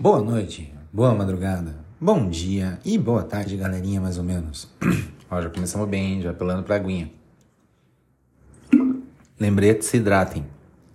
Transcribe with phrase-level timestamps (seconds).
[0.00, 4.68] Boa noite, boa madrugada, bom dia e boa tarde, galerinha, mais ou menos.
[5.28, 7.10] Ó, já começamos bem, já apelando pra aguinha.
[9.40, 10.46] Lembrete, se hidratem,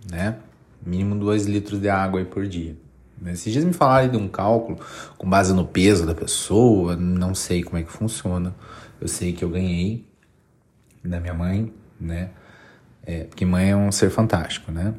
[0.09, 0.37] né?
[0.81, 2.77] Mínimo 2 litros de água aí por dia.
[3.25, 4.79] Esses dias me falaram de um cálculo
[5.17, 8.55] com base no peso da pessoa, não sei como é que funciona.
[9.01, 10.07] Eu sei que eu ganhei
[11.03, 12.29] da minha mãe, né?
[13.05, 14.93] É, porque mãe é um ser fantástico, né?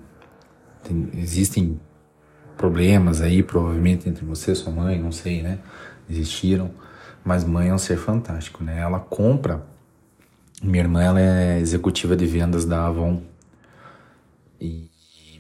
[0.83, 1.81] Tem, existem
[2.57, 5.59] problemas aí, provavelmente, entre você e sua mãe, não sei, né?
[6.09, 6.71] Existiram.
[7.25, 8.81] Mas mãe é um ser fantástico, né?
[8.81, 9.65] Ela compra.
[10.63, 13.23] Minha irmã, ela é executiva de vendas da Avon.
[14.61, 14.89] E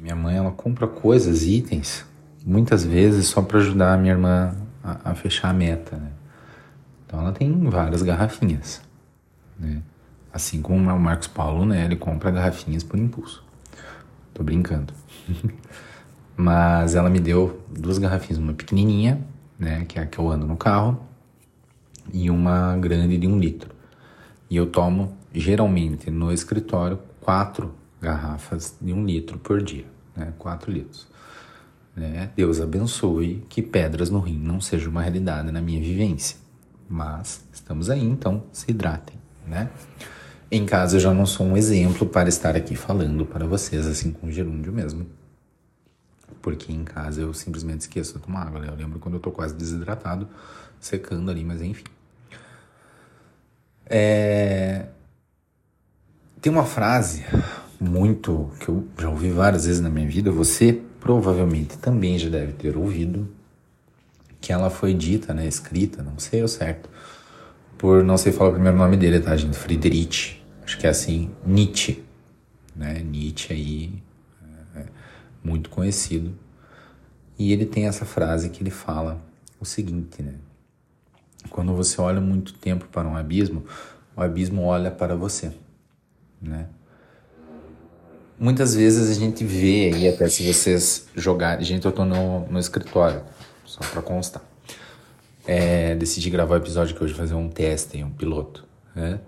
[0.00, 2.04] minha mãe, ela compra coisas, itens,
[2.44, 6.10] muitas vezes só para ajudar a minha irmã a, a, fechar a meta, né?
[7.06, 8.82] Então ela tem várias garrafinhas,
[9.58, 9.80] né?
[10.32, 11.84] Assim como o Marcos Paulo, né?
[11.84, 13.42] Ele compra garrafinhas por impulso.
[14.34, 14.92] Tô brincando.
[16.36, 19.20] Mas ela me deu duas garrafinhas, uma pequenininha,
[19.58, 21.00] né, que é a que eu ando no carro,
[22.12, 23.70] e uma grande de um litro.
[24.50, 29.86] E eu tomo geralmente no escritório quatro garrafas de um litro por dia,
[30.16, 31.06] né, quatro litros.
[31.94, 32.30] Né?
[32.34, 36.36] Deus abençoe que pedras no rim não seja uma realidade na minha vivência.
[36.88, 39.70] Mas estamos aí, então se hidratem, né?
[40.50, 44.10] Em casa eu já não sou um exemplo para estar aqui falando para vocês, assim
[44.10, 45.06] com gerúndio mesmo
[46.44, 48.60] porque em casa eu simplesmente esqueço de tomar água.
[48.60, 48.68] Né?
[48.68, 50.28] Eu lembro quando eu tô quase desidratado,
[50.78, 51.84] secando ali, mas enfim.
[53.86, 54.88] É...
[56.42, 57.24] Tem uma frase
[57.80, 62.52] muito que eu já ouvi várias vezes na minha vida, você provavelmente também já deve
[62.52, 63.26] ter ouvido,
[64.38, 66.90] que ela foi dita, né, escrita, não sei o certo,
[67.78, 69.56] por não sei falar o primeiro nome dele, tá, gente?
[69.56, 72.04] Friedrich, acho que é assim, Nietzsche,
[72.76, 73.02] né?
[73.02, 74.03] Nietzsche aí
[75.44, 76.34] muito conhecido.
[77.38, 79.20] E ele tem essa frase que ele fala
[79.60, 80.34] o seguinte, né?
[81.50, 83.64] Quando você olha muito tempo para um abismo,
[84.16, 85.52] o abismo olha para você,
[86.40, 86.66] né?
[88.38, 91.64] Muitas vezes a gente vê aí, até se vocês jogarem.
[91.64, 93.22] Gente, eu tô no, no escritório,
[93.64, 94.42] só para constar.
[95.46, 98.64] É, decidi gravar o episódio que hoje fazer um teste, um piloto,
[98.94, 99.20] né?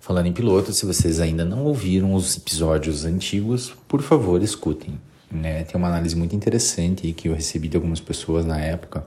[0.00, 4.98] Falando em piloto, se vocês ainda não ouviram os episódios antigos, por favor, escutem.
[5.30, 5.64] Né?
[5.64, 9.06] Tem uma análise muito interessante que eu recebi de algumas pessoas na época,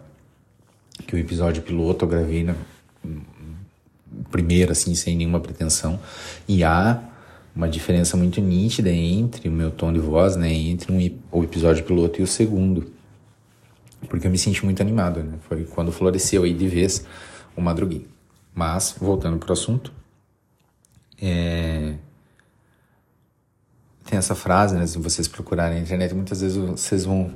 [1.08, 2.56] que o episódio piloto eu gravei na
[4.30, 6.00] primeiro, assim, sem nenhuma pretensão,
[6.48, 7.02] e há
[7.56, 11.84] uma diferença muito nítida entre o meu tom de voz, né, entre um, o episódio
[11.84, 12.92] piloto e o segundo,
[14.10, 15.38] porque eu me senti muito animado, né?
[15.48, 17.06] Foi quando floresceu aí de vez
[17.56, 18.08] o madruguinho.
[18.54, 19.94] Mas, voltando para o assunto,
[21.22, 21.94] é,
[24.06, 24.86] tem essa frase, né?
[24.86, 27.34] Se vocês procurarem na internet, muitas vezes vocês vão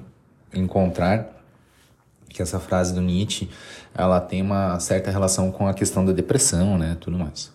[0.54, 1.32] encontrar
[2.30, 3.50] que essa frase do Nietzsche,
[3.94, 6.98] ela tem uma certa relação com a questão da depressão, né?
[7.00, 7.54] Tudo mais.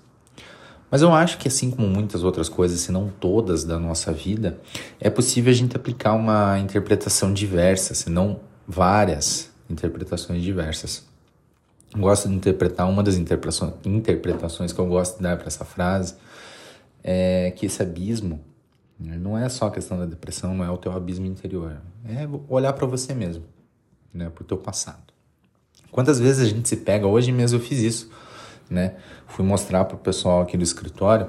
[0.90, 4.58] Mas eu acho que assim como muitas outras coisas, se não todas da nossa vida,
[4.98, 11.04] é possível a gente aplicar uma interpretação diversa, se não várias interpretações diversas.
[11.96, 16.14] Gosto de interpretar uma das interpretações, que eu gosto de dar para essa frase
[17.02, 18.40] é que esse abismo?
[19.00, 21.80] Não é só a questão da depressão, não é o teu abismo interior.
[22.04, 23.44] É olhar para você mesmo,
[24.12, 24.28] né?
[24.28, 25.12] Para o teu passado.
[25.90, 27.06] Quantas vezes a gente se pega?
[27.06, 28.10] Hoje mesmo eu fiz isso,
[28.68, 28.96] né?
[29.26, 31.28] Fui mostrar pro pessoal aqui do escritório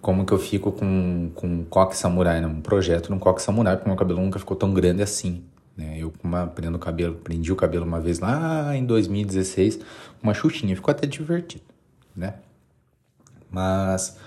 [0.00, 2.46] como que eu fico com, com um coque samurai, né?
[2.48, 5.44] Um projeto no coque samurai, porque meu cabelo nunca ficou tão grande assim.
[5.76, 5.96] Né?
[5.98, 9.78] Eu uma, prendo o cabelo, prendi o cabelo uma vez lá em 2016,
[10.20, 11.64] uma xuxinha, ficou até divertido,
[12.14, 12.34] né?
[13.50, 14.18] Mas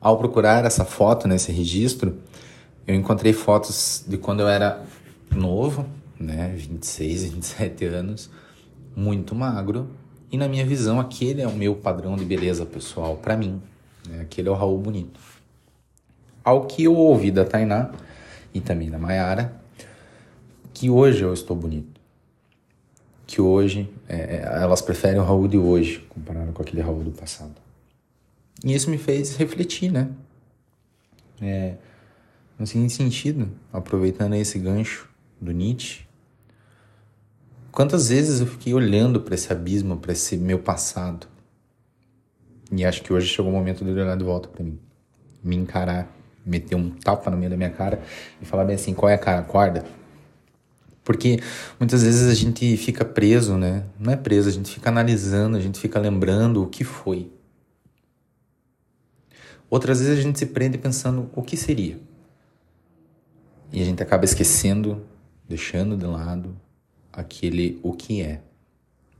[0.00, 2.16] ao procurar essa foto nesse registro,
[2.86, 4.82] eu encontrei fotos de quando eu era
[5.30, 5.86] novo,
[6.18, 8.30] né, 26, 27 anos,
[8.96, 9.88] muito magro,
[10.32, 13.60] e na minha visão aquele é o meu padrão de beleza pessoal para mim,
[14.08, 15.20] né, aquele é o Raul bonito.
[16.42, 17.90] Ao que eu ouvi da Tainá
[18.54, 19.60] e também da Mayara,
[20.72, 22.00] que hoje eu estou bonito.
[23.26, 27.10] Que hoje, é, é elas preferem o Raul de hoje comparado com aquele Raul do
[27.10, 27.69] passado.
[28.64, 30.08] E isso me fez refletir, né?
[31.40, 31.76] É,
[32.58, 35.08] no seguinte sentido, aproveitando esse gancho
[35.40, 36.02] do Nietzsche,
[37.72, 41.26] quantas vezes eu fiquei olhando para esse abismo, para esse meu passado,
[42.70, 44.78] e acho que hoje chegou o momento de olhar de volta para mim,
[45.42, 46.14] me encarar,
[46.44, 48.02] meter um tapa no meio da minha cara
[48.40, 49.40] e falar bem assim: qual é a cara?
[49.40, 49.84] Acorda.
[51.02, 51.40] Porque
[51.78, 53.84] muitas vezes a gente fica preso, né?
[53.98, 57.32] Não é preso, a gente fica analisando, a gente fica lembrando o que foi.
[59.70, 61.98] Outras vezes a gente se prende pensando o que seria.
[63.72, 65.06] E a gente acaba esquecendo,
[65.48, 66.56] deixando de lado
[67.12, 68.42] aquele o que é,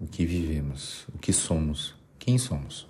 [0.01, 2.89] o que vivemos, o que somos, quem somos.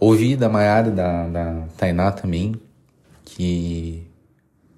[0.00, 2.60] Ouvi da Maiara da, da Tainá também
[3.24, 4.06] que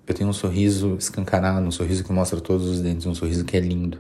[0.07, 3.57] eu tenho um sorriso escancarado, um sorriso que mostra todos os dentes, um sorriso que
[3.57, 3.99] é lindo.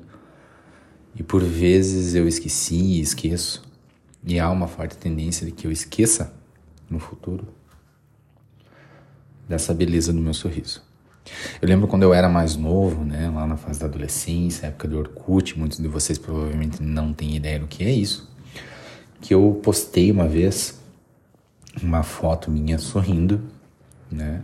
[1.16, 3.64] E por vezes eu esqueci e esqueço.
[4.26, 6.34] E há uma forte tendência de que eu esqueça
[6.90, 7.46] no futuro
[9.48, 10.82] dessa beleza do meu sorriso.
[11.62, 14.98] Eu lembro quando eu era mais novo, né, lá na fase da adolescência, época do
[14.98, 18.28] Orkut, muitos de vocês provavelmente não têm ideia do que é isso,
[19.20, 20.80] que eu postei uma vez
[21.82, 23.42] uma foto minha sorrindo,
[24.10, 24.42] né?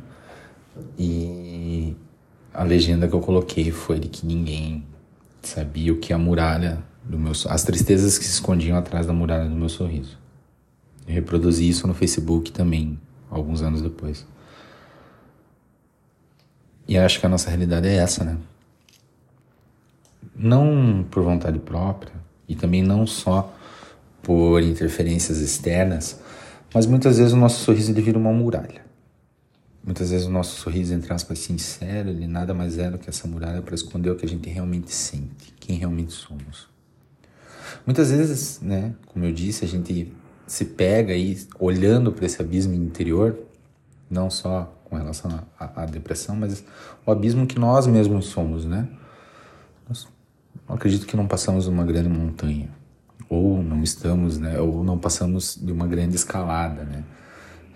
[0.98, 1.96] E
[2.52, 4.84] a legenda que eu coloquei foi de que ninguém
[5.42, 9.48] sabia o que a muralha do meu as tristezas que se escondiam atrás da muralha
[9.48, 10.18] do meu sorriso.
[11.06, 12.98] Eu reproduzi isso no Facebook também,
[13.30, 14.26] alguns anos depois.
[16.86, 18.36] E acho que a nossa realidade é essa, né?
[20.34, 22.12] Não por vontade própria
[22.48, 23.54] e também não só
[24.22, 26.20] por interferências externas,
[26.72, 28.82] mas muitas vezes o nosso sorriso ele vira uma muralha.
[29.84, 33.26] Muitas vezes o nosso sorriso, entre aspas, sincero, ele nada mais é do que essa
[33.26, 36.71] muralha para esconder o que a gente realmente sente, quem realmente somos.
[37.86, 40.12] Muitas vezes, né, como eu disse, a gente
[40.46, 43.38] se pega aí olhando para esse abismo interior,
[44.10, 46.62] não só com relação à depressão, mas
[47.06, 48.86] o abismo que nós mesmos somos, né?
[49.88, 50.06] Nós,
[50.68, 52.68] acredito que não passamos uma grande montanha,
[53.28, 57.04] ou não estamos, né, ou não passamos de uma grande escalada, né?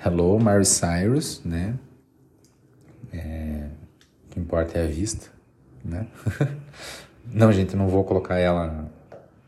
[0.05, 1.79] Hello, Mary Cyrus, né?
[3.13, 3.69] É,
[4.27, 5.31] o que importa é a vista,
[5.83, 6.07] né?
[7.33, 8.91] não, gente, não vou colocar ela.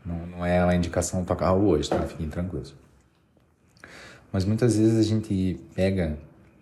[0.09, 2.01] Não, não é a indicação para carro hoje, tá?
[2.01, 2.73] Fiquem tranquilos.
[4.31, 6.17] Mas muitas vezes a gente pega,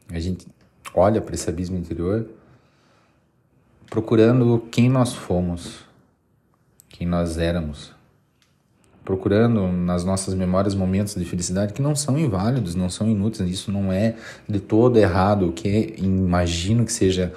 [0.09, 0.47] a gente
[0.93, 2.27] olha para esse abismo interior
[3.89, 5.85] procurando quem nós fomos,
[6.89, 7.93] quem nós éramos,
[9.03, 13.49] procurando nas nossas memórias momentos de felicidade que não são inválidos, não são inúteis.
[13.49, 14.15] Isso não é
[14.47, 15.47] de todo errado.
[15.47, 17.33] O que imagino que seja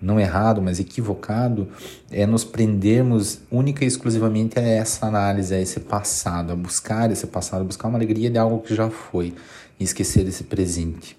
[0.00, 1.68] não errado, mas equivocado,
[2.10, 7.26] é nos prendermos única e exclusivamente a essa análise, a esse passado, a buscar esse
[7.26, 9.34] passado, a buscar uma alegria de algo que já foi
[9.78, 11.16] e esquecer desse presente,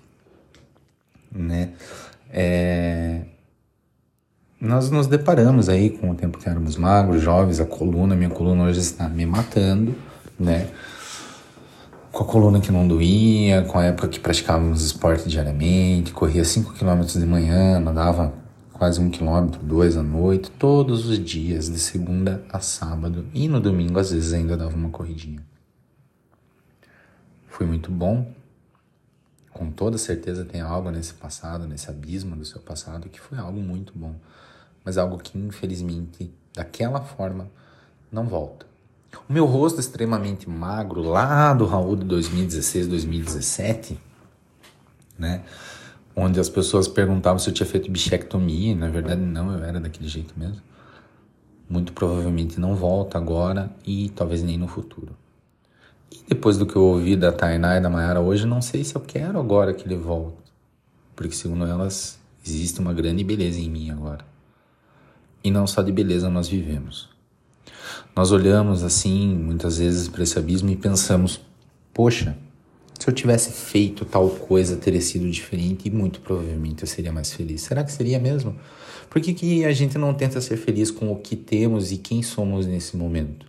[1.31, 1.69] né?
[2.33, 3.21] É,
[4.59, 8.63] nós nos deparamos aí com o tempo que éramos magros, jovens, a coluna, minha coluna
[8.63, 9.95] hoje está me matando,
[10.39, 10.67] né?
[12.11, 16.73] Com a coluna que não doía, com a época que praticávamos esporte diariamente, corria 5
[16.73, 18.40] km de manhã, nadava
[18.81, 23.59] quase um quilômetro, dois à noite, todos os dias, de segunda a sábado, e no
[23.59, 25.45] domingo às vezes ainda dava uma corridinha.
[27.47, 28.33] Foi muito bom,
[29.51, 33.59] com toda certeza tem algo nesse passado, nesse abismo do seu passado, que foi algo
[33.61, 34.15] muito bom
[34.83, 37.51] mas algo que infelizmente daquela forma
[38.11, 38.65] não volta.
[39.29, 43.99] O meu rosto extremamente magro lá do Raul de 2016, 2017,
[45.19, 45.43] né?
[46.15, 50.07] Onde as pessoas perguntavam se eu tinha feito bichectomia, na verdade não, eu era daquele
[50.07, 50.61] jeito mesmo.
[51.69, 55.15] Muito provavelmente não volta agora e talvez nem no futuro.
[56.11, 58.95] E depois do que eu ouvi da Tainá e da Mayara hoje, não sei se
[58.95, 60.51] eu quero agora que ele volte.
[61.15, 64.31] Porque segundo elas, existe uma grande beleza em mim agora
[65.43, 67.09] e não só de beleza nós vivemos.
[68.15, 71.41] Nós olhamos assim, muitas vezes, para esse abismo e pensamos:
[71.93, 72.37] poxa,
[73.01, 77.33] se eu tivesse feito tal coisa, teria sido diferente e muito provavelmente eu seria mais
[77.33, 77.61] feliz.
[77.63, 78.55] Será que seria mesmo?
[79.09, 82.21] Por que, que a gente não tenta ser feliz com o que temos e quem
[82.21, 83.47] somos nesse momento?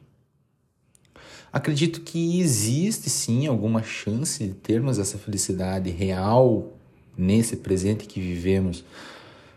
[1.52, 6.72] Acredito que existe sim alguma chance de termos essa felicidade real
[7.14, 8.82] nesse presente que vivemos,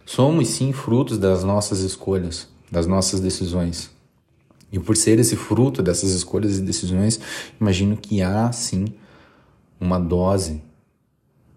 [0.05, 3.89] Somos sim frutos das nossas escolhas, das nossas decisões.
[4.71, 7.17] E por ser esse fruto dessas escolhas e decisões,
[7.59, 8.85] imagino que há sim
[9.79, 10.61] uma dose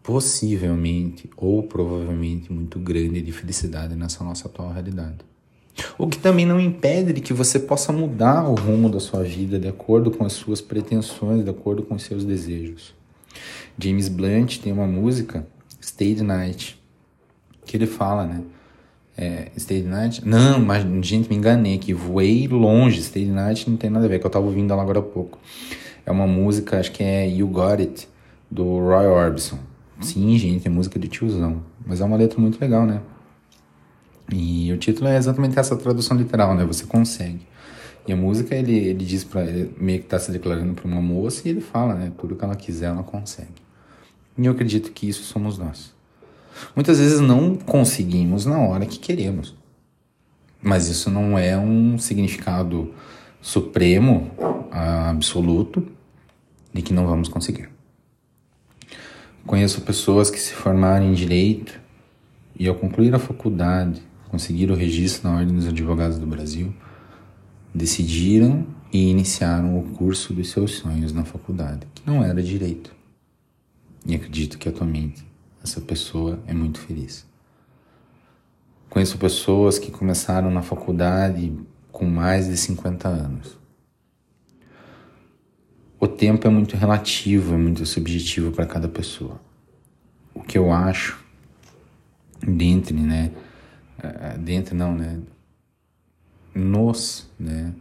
[0.03, 5.19] possivelmente ou provavelmente muito grande de felicidade nessa nossa atual realidade.
[5.97, 9.59] O que também não impede de que você possa mudar o rumo da sua vida
[9.59, 12.95] de acordo com as suas pretensões, de acordo com os seus desejos.
[13.79, 15.47] James Blunt tem uma música,
[15.81, 16.81] Stay the Night,
[17.65, 18.43] que ele fala, né?
[19.17, 20.27] É, Stay Night.
[20.27, 21.93] Não, mas gente, me enganei aqui.
[21.93, 23.03] Voei longe.
[23.03, 25.39] Stay Night não tem nada a ver, que eu tava ouvindo ela agora há pouco.
[26.09, 28.09] É uma música, acho que é You Got It,
[28.51, 29.59] do Roy Orbison.
[30.01, 31.63] Sim, gente, é música de tiozão.
[31.87, 33.03] Mas é uma letra muito legal, né?
[34.33, 36.65] E o título é exatamente essa tradução literal, né?
[36.65, 37.47] Você consegue.
[38.07, 39.45] E a música, ele, ele diz pra.
[39.45, 42.11] Ele meio que tá se declarando pra uma moça e ele fala, né?
[42.17, 43.61] Tudo que ela quiser, ela consegue.
[44.39, 45.93] E eu acredito que isso somos nós.
[46.75, 49.55] Muitas vezes não conseguimos na hora que queremos.
[50.63, 52.95] Mas isso não é um significado
[53.43, 54.31] supremo,
[54.71, 55.98] absoluto,
[56.73, 57.69] de que não vamos conseguir.
[59.47, 61.81] Conheço pessoas que se formaram em direito
[62.59, 66.75] e, ao concluir a faculdade, conseguiram o registro na Ordem dos Advogados do Brasil,
[67.75, 72.95] decidiram e iniciaram o curso dos seus sonhos na faculdade, que não era direito.
[74.05, 75.27] E acredito que atualmente
[75.63, 77.27] essa pessoa é muito feliz.
[78.89, 81.53] Conheço pessoas que começaram na faculdade
[81.93, 83.59] com mais de 50 anos.
[86.01, 89.41] O tempo é muito relativo, é muito subjetivo para cada pessoa.
[90.33, 91.25] O que eu acho,
[92.41, 93.33] dentre, né,
[94.01, 95.19] eh, dentre não, né,
[96.55, 97.73] nos, né,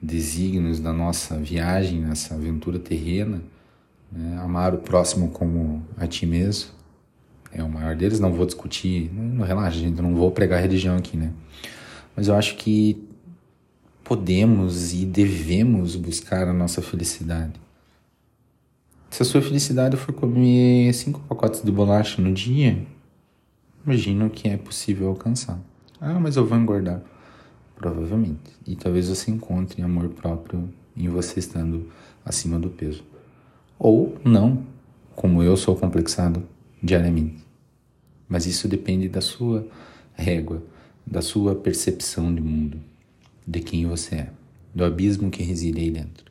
[0.00, 3.42] desígnios da nossa viagem, nessa aventura terrena,
[4.12, 6.70] né, amar o próximo como a ti mesmo,
[7.50, 11.16] é o maior deles, não vou discutir, não, relaxa, gente, não vou pregar religião aqui,
[11.16, 11.32] né?
[12.14, 13.05] Mas eu acho que
[14.06, 17.60] podemos e devemos buscar a nossa felicidade.
[19.10, 22.86] Se a sua felicidade for comer cinco pacotes de bolacha no dia,
[23.84, 25.58] imagina o que é possível alcançar.
[26.00, 27.02] Ah, mas eu vou engordar.
[27.74, 28.52] Provavelmente.
[28.64, 31.90] E talvez você encontre amor próprio em você estando
[32.24, 33.02] acima do peso.
[33.76, 34.64] Ou não,
[35.16, 36.44] como eu sou complexado
[36.80, 37.44] diariamente.
[38.28, 39.66] Mas isso depende da sua
[40.14, 40.62] régua,
[41.04, 42.78] da sua percepção de mundo,
[43.46, 44.28] de quem você é,
[44.74, 46.24] do abismo que reside aí dentro.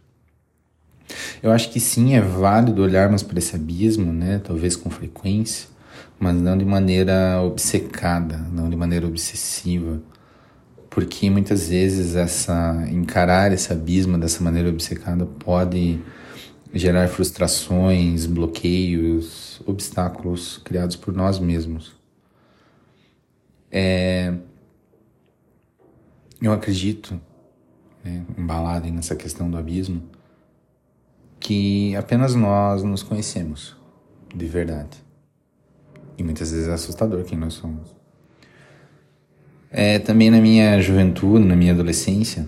[1.41, 5.69] Eu acho que sim, é válido olharmos para esse abismo, né, talvez com frequência,
[6.19, 10.01] mas não de maneira obcecada, não de maneira obsessiva,
[10.89, 15.99] porque muitas vezes essa encarar esse abismo dessa maneira obcecada pode
[16.73, 21.93] gerar frustrações, bloqueios, obstáculos criados por nós mesmos.
[23.71, 24.33] É,
[26.45, 27.19] eu acredito,
[28.03, 30.03] né, embalado nessa questão do abismo,
[31.39, 33.75] que apenas nós nos conhecemos
[34.33, 35.03] de verdade.
[36.17, 37.95] E muitas vezes é assustador quem nós somos.
[39.69, 42.47] É, também na minha juventude, na minha adolescência,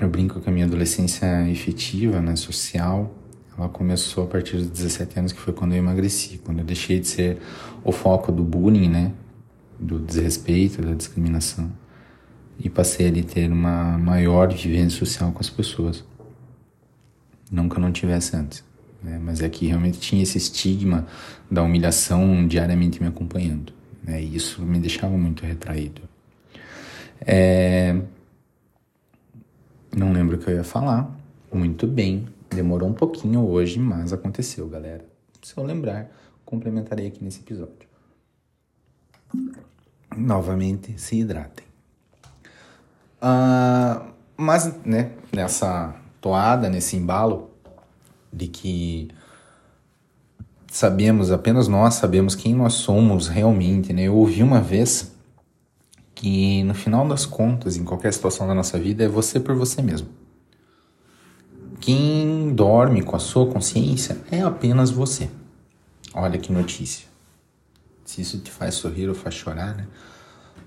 [0.00, 3.14] eu brinco que a minha adolescência efetiva, né, social,
[3.56, 7.00] ela começou a partir dos 17 anos, que foi quando eu emagreci, quando eu deixei
[7.00, 7.38] de ser
[7.82, 9.12] o foco do bullying, né,
[9.78, 11.70] do desrespeito, da discriminação,
[12.58, 16.04] e passei a ter uma maior vivência social com as pessoas.
[17.48, 18.64] Que eu não tivesse antes,
[19.02, 21.06] né, mas é que realmente tinha esse estigma
[21.50, 23.72] da humilhação diariamente me acompanhando,
[24.02, 26.02] né, e isso me deixava muito retraído.
[27.20, 28.00] É,
[29.96, 31.10] não lembro o que eu ia falar.
[31.52, 32.28] Muito bem.
[32.50, 35.04] Demorou um pouquinho hoje, mas aconteceu, galera.
[35.42, 36.10] Se eu lembrar,
[36.44, 37.88] complementarei aqui nesse episódio.
[40.14, 41.65] Novamente, se hidratem.
[43.20, 44.06] Ah,
[44.36, 47.50] mas, né, nessa toada, nesse embalo
[48.32, 49.08] de que
[50.70, 54.02] sabemos, apenas nós sabemos quem nós somos realmente, né?
[54.02, 55.14] Eu ouvi uma vez
[56.14, 59.80] que no final das contas, em qualquer situação da nossa vida, é você por você
[59.80, 60.08] mesmo.
[61.80, 65.30] Quem dorme com a sua consciência é apenas você.
[66.14, 67.06] Olha que notícia.
[68.04, 69.86] Se isso te faz sorrir ou faz chorar, né?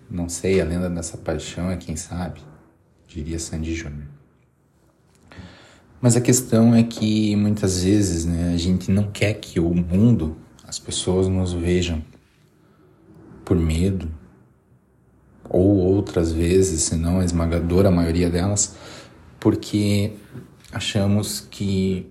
[0.09, 2.41] Não sei, a lenda dessa paixão é quem sabe,
[3.07, 4.07] diria Sandy Júnior.
[6.01, 10.37] Mas a questão é que muitas vezes né, a gente não quer que o mundo,
[10.65, 12.03] as pessoas nos vejam
[13.43, 14.09] por medo,
[15.49, 18.75] ou outras vezes, se não a esmagadora maioria delas,
[19.39, 20.13] porque
[20.71, 22.07] achamos que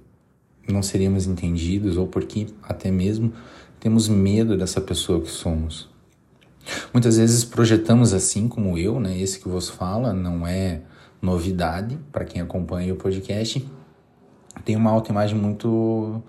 [0.68, 3.32] não seríamos entendidos ou porque até mesmo
[3.80, 5.88] temos medo dessa pessoa que somos.
[6.92, 9.18] Muitas vezes projetamos assim como eu, né?
[9.18, 10.82] Esse que vos fala não é
[11.20, 13.66] novidade para quem acompanha o podcast.
[14.64, 16.22] Tem uma autoimagem muito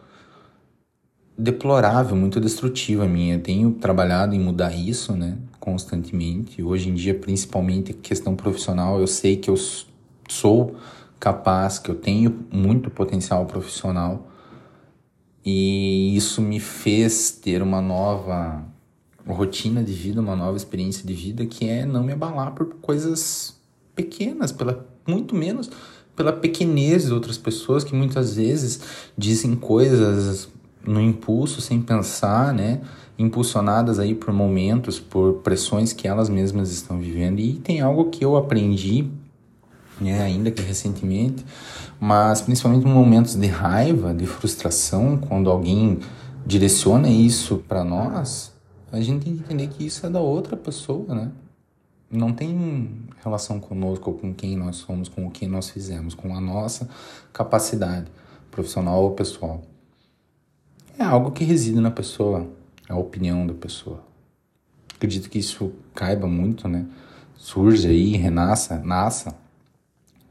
[1.37, 3.39] deplorável, muito destrutiva minha.
[3.39, 5.37] Tenho trabalhado em mudar isso, né?
[5.69, 6.63] constantemente.
[6.63, 9.55] Hoje em dia, principalmente questão profissional, eu sei que eu
[10.27, 10.75] sou
[11.19, 14.27] capaz, que eu tenho muito potencial profissional
[15.45, 18.63] e isso me fez ter uma nova
[19.33, 23.55] rotina de vida, uma nova experiência de vida que é não me abalar por coisas
[23.95, 25.69] pequenas, pela muito menos
[26.15, 28.81] pela pequenez de outras pessoas que muitas vezes
[29.17, 30.49] dizem coisas
[30.85, 32.81] no impulso sem pensar, né?
[33.17, 37.39] impulsionadas aí por momentos, por pressões que elas mesmas estão vivendo.
[37.39, 39.09] E tem algo que eu aprendi,
[39.99, 41.45] né, ainda que recentemente,
[41.99, 45.99] mas principalmente em momentos de raiva, de frustração, quando alguém
[46.45, 48.53] direciona isso para nós,
[48.91, 51.31] a gente tem que entender que isso é da outra pessoa, né?
[52.11, 56.41] não tem relação conosco, com quem nós somos, com o que nós fizemos, com a
[56.41, 56.89] nossa
[57.31, 58.07] capacidade
[58.49, 59.61] profissional ou pessoal.
[60.97, 62.47] É algo que reside na pessoa,
[62.89, 64.03] é a opinião da pessoa.
[64.95, 66.85] Acredito que isso caiba muito, né?
[67.35, 69.33] Surge aí, renasça, nasça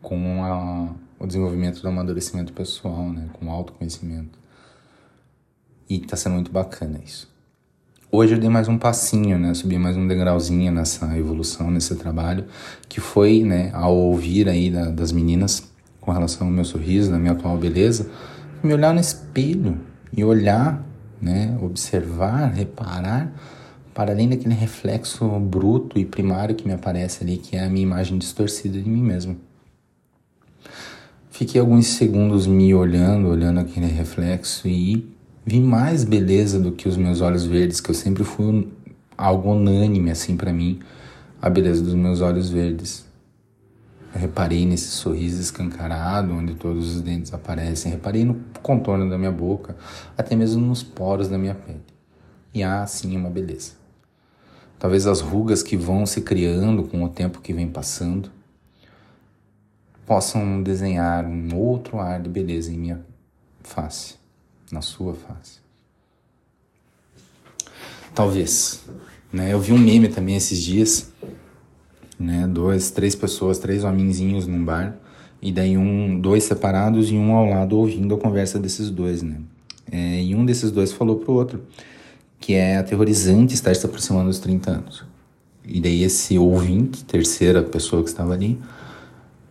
[0.03, 3.31] com a, o desenvolvimento do amadurecimento pessoal, né?
[3.33, 4.39] Com o autoconhecimento.
[5.89, 7.33] E tá sendo muito bacana isso.
[8.11, 9.53] Hoje eu dei mais um passinho, né?
[9.53, 12.47] Subi mais um degrauzinho nessa evolução, nesse trabalho,
[12.89, 17.19] que foi, né, ao ouvir aí da, das meninas com relação ao meu sorriso, da
[17.19, 18.11] minha atual beleza,
[18.63, 19.79] me olhar no espelho
[20.11, 20.83] e olhar,
[21.21, 23.31] né, observar, reparar
[23.93, 27.83] para além daquele reflexo bruto e primário que me aparece ali, que é a minha
[27.83, 29.37] imagem distorcida de mim mesmo.
[31.29, 35.18] Fiquei alguns segundos me olhando, olhando aquele reflexo e
[35.49, 38.71] vi mais beleza do que os meus olhos verdes, que eu sempre fui
[39.17, 40.81] algo unânime assim para mim,
[41.41, 43.07] a beleza dos meus olhos verdes.
[44.15, 49.33] Eu reparei nesse sorriso escancarado, onde todos os dentes aparecem, reparei no contorno da minha
[49.33, 49.75] boca,
[50.19, 51.81] até mesmo nos poros da minha pele.
[52.53, 53.73] E há sim uma beleza.
[54.79, 58.31] Talvez as rugas que vão se criando com o tempo que vem passando
[60.05, 63.01] possam desenhar um outro ar de beleza em minha
[63.63, 64.18] face
[64.71, 65.59] na sua face.
[68.15, 68.81] Talvez.
[69.33, 69.53] Né?
[69.53, 71.13] Eu vi um meme também esses dias,
[72.19, 72.47] né?
[72.47, 74.97] Dois, três pessoas, três homenzinhos num bar,
[75.41, 79.41] e daí um, dois separados e um ao lado ouvindo a conversa desses dois, né?
[79.91, 81.63] É, e um desses dois falou pro outro
[82.41, 85.05] que é aterrorizante estar se aproximando dos 30 anos.
[85.65, 88.59] E daí esse ouvinte, terceira pessoa que estava ali,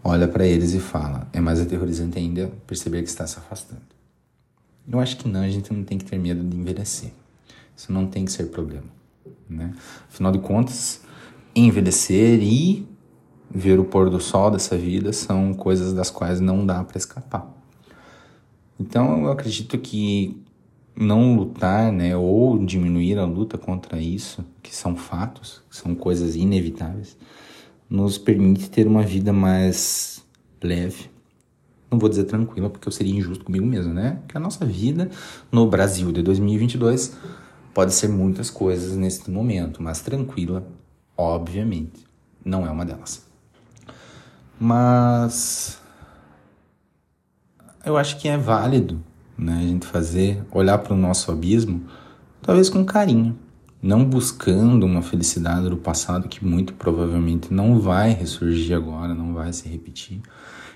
[0.04, 3.97] olha para eles e fala: é mais aterrorizante ainda perceber que está se afastando.
[4.90, 7.12] Eu acho que não, a gente não tem que ter medo de envelhecer.
[7.76, 8.88] Isso não tem que ser problema,
[9.50, 9.74] né?
[10.10, 11.02] Afinal de contas,
[11.56, 12.88] envelhecer e
[13.50, 17.48] ver o pôr do sol dessa vida são coisas das quais não dá para escapar.
[18.80, 20.42] Então, eu acredito que
[20.96, 26.36] não lutar, né, ou diminuir a luta contra isso, que são fatos, que são coisas
[26.36, 27.16] inevitáveis,
[27.90, 30.26] nos permite ter uma vida mais
[30.62, 31.10] leve,
[31.90, 34.20] não vou dizer tranquila, porque eu seria injusto comigo mesmo, né?
[34.28, 35.10] Que a nossa vida
[35.52, 37.18] no Brasil de 2022
[37.74, 40.68] pode ser muitas coisas nesse momento, mas tranquila,
[41.16, 42.06] obviamente,
[42.44, 43.26] não é uma delas.
[44.60, 45.80] Mas
[47.86, 49.00] eu acho que é válido,
[49.38, 51.84] né, a gente fazer, olhar para o nosso abismo,
[52.42, 53.38] talvez com carinho,
[53.82, 59.54] não buscando uma felicidade do passado que muito provavelmente não vai ressurgir agora, não vai
[59.54, 60.22] se repetir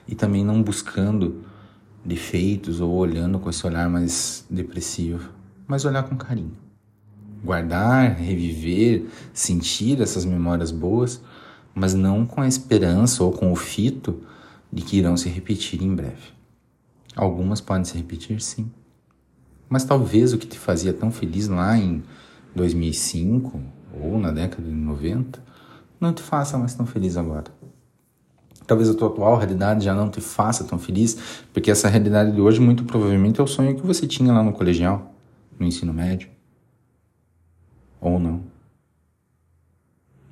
[0.08, 1.44] e também não buscando
[2.04, 5.30] defeitos ou olhando com esse olhar mais depressivo,
[5.68, 6.58] mas olhar com carinho.
[7.44, 11.22] Guardar, reviver, sentir essas memórias boas,
[11.74, 14.22] mas não com a esperança ou com o fito
[14.72, 16.34] de que irão se repetir em breve.
[17.16, 18.72] Algumas podem se repetir, sim.
[19.70, 22.04] Mas talvez o que te fazia tão feliz lá em
[22.56, 23.62] 2005
[24.02, 25.42] ou na década de 90
[26.00, 27.61] não te faça mais tão feliz agora.
[28.72, 31.18] Talvez a tua atual realidade já não te faça tão feliz,
[31.52, 34.54] porque essa realidade de hoje muito provavelmente é o sonho que você tinha lá no
[34.54, 35.14] colegial,
[35.60, 36.30] no ensino médio.
[38.00, 38.44] Ou não.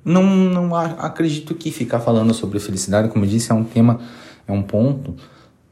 [0.02, 4.00] Não, não acredito que ficar falando sobre felicidade, como eu disse, é um tema,
[4.48, 5.14] é um ponto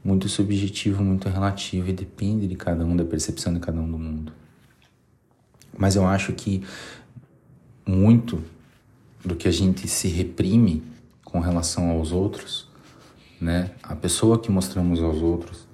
[0.05, 3.97] muito subjetivo, muito relativo e depende de cada um, da percepção de cada um do
[3.97, 4.31] mundo.
[5.75, 6.63] Mas eu acho que
[7.87, 8.45] muito
[9.25, 10.83] do que a gente se reprime
[11.31, 12.67] com relação aos outros,
[13.41, 13.71] né?
[13.83, 15.69] A pessoa que mostramos aos outros,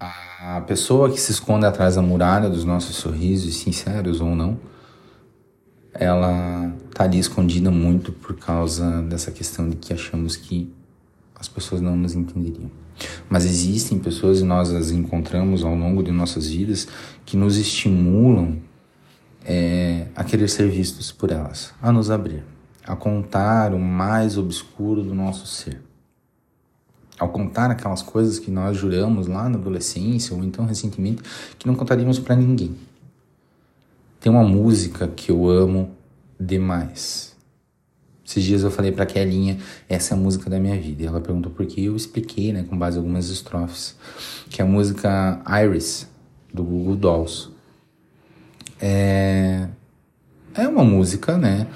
[0.00, 4.58] a pessoa que se esconde atrás da muralha dos nossos sorrisos, sinceros ou não,
[5.92, 10.72] ela tá ali escondida muito por causa dessa questão de que achamos que
[11.34, 12.70] as pessoas não nos entenderiam.
[13.28, 16.88] Mas existem pessoas e nós as encontramos ao longo de nossas vidas
[17.24, 18.58] que nos estimulam
[19.44, 22.53] é, a querer ser vistos por elas, a nos abrir
[22.86, 25.80] a contar o mais obscuro do nosso ser.
[27.18, 31.22] Ao contar aquelas coisas que nós juramos lá na adolescência ou então recentemente
[31.58, 32.76] que não contaríamos para ninguém.
[34.20, 35.90] Tem uma música que eu amo
[36.38, 37.34] demais.
[38.26, 41.02] Esses dias eu falei para Kelinha, essa é a música da minha vida.
[41.02, 43.94] E ela perguntou por que eu expliquei, né, com base em algumas estrofes,
[44.48, 46.08] que é a música Iris
[46.52, 47.50] do Google Dolls.
[48.80, 49.68] É
[50.56, 51.66] é uma música, né,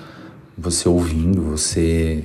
[0.58, 2.24] você ouvindo, você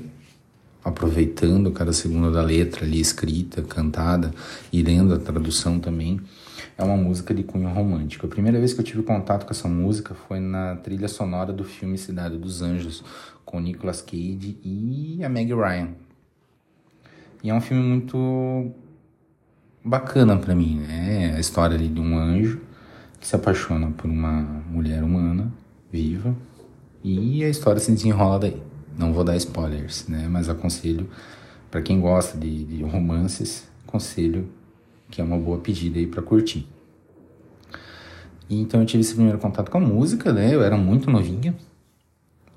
[0.84, 4.34] aproveitando cada segundo da letra ali escrita, cantada
[4.72, 6.20] e lendo a tradução também.
[6.76, 8.26] É uma música de cunho romântico.
[8.26, 11.64] A primeira vez que eu tive contato com essa música foi na trilha sonora do
[11.64, 13.04] filme Cidade dos Anjos,
[13.46, 15.90] com Nicolas Cage e a Meg Ryan.
[17.44, 18.72] E é um filme muito
[19.86, 21.36] bacana para mim, né?
[21.36, 22.60] A história ali de um anjo
[23.20, 24.42] que se apaixona por uma
[24.72, 25.54] mulher humana
[25.92, 26.36] viva
[27.04, 28.62] e a história se desenrola daí.
[28.98, 30.28] Não vou dar spoilers, né?
[30.30, 31.10] Mas aconselho
[31.70, 34.48] para quem gosta de, de, romances, aconselho
[35.10, 36.68] que é uma boa pedida aí para curtir.
[38.50, 40.54] E então eu tive esse primeiro contato com a música, né?
[40.54, 41.56] Eu era muito novinha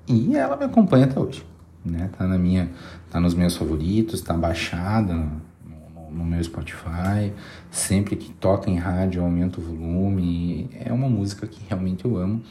[0.07, 1.43] e ela me acompanha até hoje,
[1.83, 2.09] né?
[2.17, 2.69] Tá na minha,
[3.11, 7.33] tá nos meus favoritos, tá baixada no, no, no meu Spotify.
[7.71, 10.69] Sempre que toca em rádio eu aumento o volume.
[10.73, 12.43] É uma música que realmente eu amo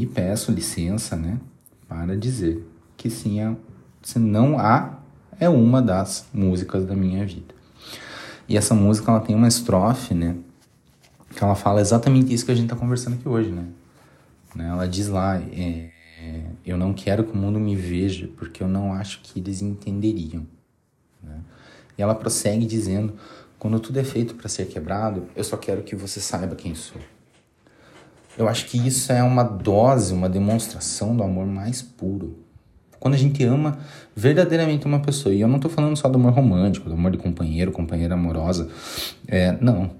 [0.00, 1.38] e peço licença, né?
[1.86, 3.54] Para dizer que sim, é,
[4.00, 4.98] se não há,
[5.38, 7.54] é uma das músicas da minha vida.
[8.48, 10.36] E essa música ela tem uma estrofe, né?
[11.36, 13.66] Que ela fala exatamente isso que a gente está conversando aqui hoje, né?
[14.54, 14.68] né?
[14.68, 18.68] Ela diz lá: é, é, Eu não quero que o mundo me veja, porque eu
[18.68, 20.46] não acho que eles entenderiam.
[21.22, 21.38] Né?
[21.98, 23.14] E ela prossegue dizendo:
[23.58, 27.00] Quando tudo é feito para ser quebrado, eu só quero que você saiba quem sou.
[28.38, 32.42] Eu acho que isso é uma dose, uma demonstração do amor mais puro
[33.02, 33.78] quando a gente ama
[34.14, 37.18] verdadeiramente uma pessoa, e eu não estou falando só do amor romântico, do amor de
[37.18, 38.68] companheiro, companheira amorosa,
[39.26, 39.90] é, não.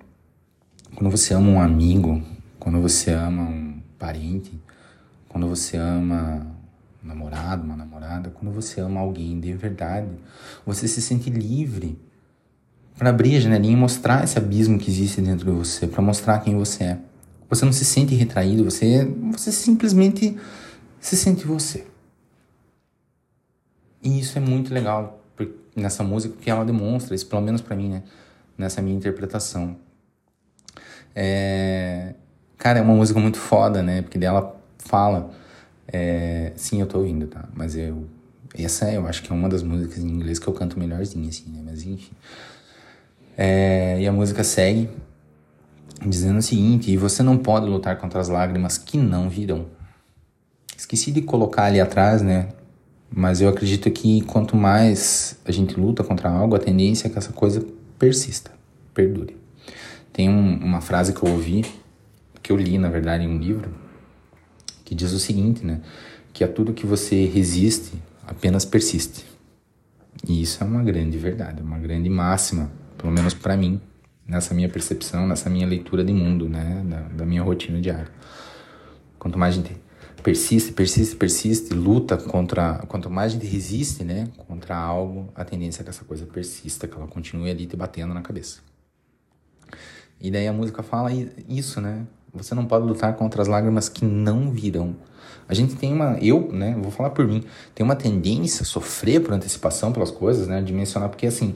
[0.95, 2.23] Quando você ama um amigo,
[2.61, 4.53] quando você ama um parente,
[5.29, 6.47] quando você ama
[7.03, 10.07] um namorado, uma namorada, quando você ama alguém de verdade,
[10.65, 11.99] você se sente livre
[12.97, 16.39] para abrir a janelinha e mostrar esse abismo que existe dentro de você, para mostrar
[16.39, 16.99] quem você é.
[17.53, 20.35] Você não se sente retraído, você, você simplesmente
[20.99, 21.85] se sente você.
[24.03, 25.23] E isso é muito legal
[25.77, 28.05] nessa música, porque ela demonstra isso, pelo menos para mim, né?
[28.57, 29.77] Nessa minha interpretação.
[31.15, 32.15] É...
[32.57, 34.01] Cara, é uma música muito foda, né?
[34.01, 35.31] Porque dela fala.
[35.87, 36.53] É...
[36.57, 37.47] Sim, eu tô ouvindo, tá?
[37.55, 38.07] Mas eu.
[38.55, 41.51] Essa eu acho que é uma das músicas em inglês que eu canto melhorzinho, assim,
[41.51, 41.61] né?
[41.63, 42.15] Mas enfim.
[43.37, 44.01] É...
[44.01, 44.89] E a música segue
[46.07, 49.67] dizendo o seguinte: e você não pode lutar contra as lágrimas que não virão.
[50.77, 52.49] Esqueci de colocar ali atrás, né?
[53.15, 57.19] Mas eu acredito que quanto mais a gente luta contra algo, a tendência é que
[57.19, 57.65] essa coisa
[57.99, 58.51] persista,
[58.95, 59.37] perdure.
[60.13, 61.65] Tem um, uma frase que eu ouvi,
[62.43, 63.73] que eu li na verdade em um livro,
[64.85, 65.81] que diz o seguinte, né?
[66.33, 67.93] Que a tudo que você resiste
[68.27, 69.25] apenas persiste.
[70.27, 73.81] E isso é uma grande verdade, uma grande máxima, pelo menos para mim,
[74.33, 76.83] nessa minha percepção, nessa minha leitura de mundo, né?
[76.89, 78.09] Da, da minha rotina diária.
[79.19, 79.77] Quanto mais a gente
[80.23, 82.79] persiste, persiste, persiste, luta contra.
[82.89, 86.89] Quanto mais a gente resiste, né, contra algo, a tendência é que essa coisa persista,
[86.89, 88.61] que ela continue ali te batendo na cabeça.
[90.21, 91.11] E daí a música fala
[91.49, 92.07] isso, né?
[92.33, 94.97] Você não pode lutar contra as lágrimas que não virão.
[95.47, 99.21] A gente tem uma, eu, né, vou falar por mim, tem uma tendência a sofrer
[99.21, 101.55] por antecipação pelas coisas, né, de mencionar, porque assim,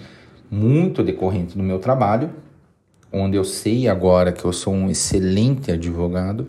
[0.51, 2.31] muito decorrente do meu trabalho,
[3.17, 6.49] onde eu sei agora que eu sou um excelente advogado,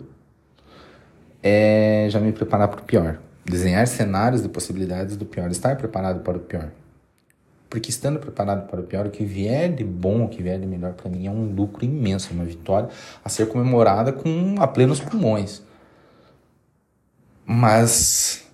[1.42, 3.20] é já me preparar para o pior.
[3.46, 6.70] Desenhar cenários de possibilidades do pior, estar preparado para o pior.
[7.70, 10.66] Porque estando preparado para o pior, o que vier de bom, o que vier de
[10.66, 12.90] melhor para mim é um lucro imenso, uma vitória
[13.24, 15.62] a ser comemorada com a plenos pulmões.
[17.46, 18.46] Mas,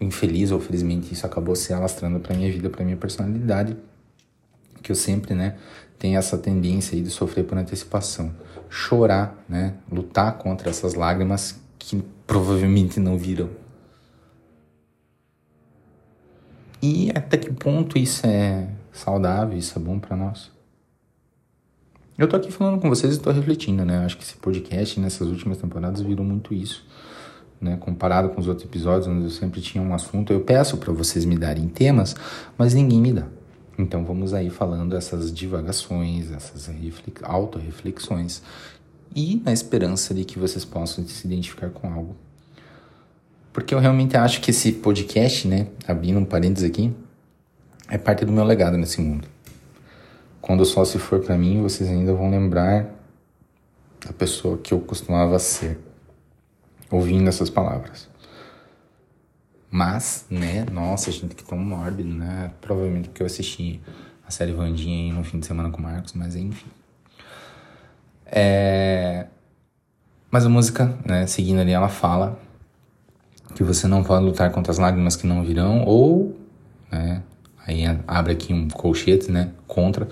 [0.00, 3.76] infeliz ou felizmente, isso acabou se alastrando para minha vida, para minha personalidade,
[4.82, 5.56] que eu sempre, né,
[5.98, 8.32] tenho essa tendência aí de sofrer por antecipação,
[8.70, 13.50] chorar, né, lutar contra essas lágrimas que provavelmente não viram.
[16.80, 20.50] E até que ponto isso é saudável, isso é bom para nós?
[22.16, 24.04] Eu tô aqui falando com vocês e tô refletindo, né?
[24.04, 26.84] Acho que esse podcast nessas últimas temporadas virou muito isso,
[27.60, 27.76] né?
[27.76, 31.24] Comparado com os outros episódios onde eu sempre tinha um assunto, eu peço para vocês
[31.24, 32.14] me darem temas,
[32.56, 33.26] mas ninguém me dá.
[33.78, 36.68] Então vamos aí falando essas divagações, essas
[37.22, 38.42] autorreflexões
[39.14, 42.16] e na esperança de que vocês possam se identificar com algo.
[43.52, 46.92] Porque eu realmente acho que esse podcast, né, abrindo um parênteses aqui,
[47.88, 49.28] é parte do meu legado nesse mundo.
[50.40, 52.86] Quando só se for para mim, vocês ainda vão lembrar
[54.04, 55.78] da pessoa que eu costumava ser,
[56.90, 58.07] ouvindo essas palavras.
[59.70, 62.52] Mas, né, nossa, gente, que tão mórbido, né?
[62.60, 63.80] Provavelmente porque eu assisti
[64.26, 66.70] a série Vandinha aí no fim de semana com o Marcos, mas enfim.
[68.26, 69.26] É...
[70.30, 72.38] Mas a música, né, seguindo ali, ela fala
[73.54, 76.38] que você não pode lutar contra as lágrimas que não virão, ou,
[76.90, 77.22] né,
[77.68, 79.50] Aí abre aqui um colchete, né?
[79.66, 80.08] Contra,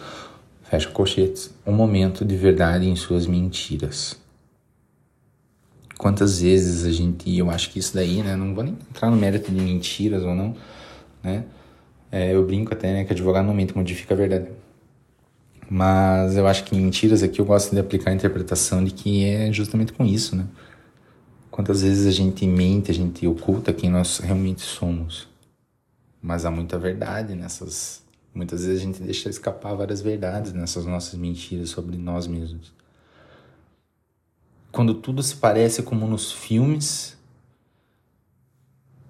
[0.65, 1.51] fecha colchetes.
[1.67, 4.15] Um momento de verdade em suas mentiras.
[5.99, 8.37] Quantas vezes a gente, eu acho que isso daí, né?
[8.37, 10.55] Não vou nem entrar no mérito de mentiras ou não,
[11.23, 11.45] né?
[12.13, 13.05] É, eu brinco até, né?
[13.05, 14.49] Que advogado não mente, modifica a verdade.
[15.69, 19.53] Mas eu acho que mentiras aqui eu gosto de aplicar a interpretação de que é
[19.53, 20.47] justamente com isso, né?
[21.51, 25.27] Quantas vezes a gente mente, a gente oculta quem nós realmente somos.
[26.21, 28.03] Mas há muita verdade nessas.
[28.35, 32.73] Muitas vezes a gente deixa escapar várias verdades nessas nossas mentiras sobre nós mesmos.
[34.77, 37.17] Quando tudo se parece como nos filmes,